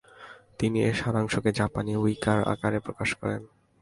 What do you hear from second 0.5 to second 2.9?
তিনি এর সারাংশকে জাপানি হাইকুর আকারে